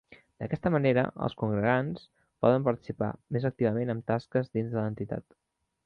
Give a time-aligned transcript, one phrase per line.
[0.43, 2.09] D'aquesta manera els congregants
[2.47, 5.43] poden participar més activament amb tasques dins de l'entitat.